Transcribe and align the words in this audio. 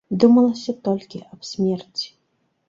Думалася 0.21 0.73
толькі 0.87 1.21
аб 1.35 1.45
смерці. 1.51 2.09